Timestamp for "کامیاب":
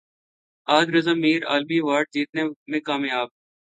2.79-3.27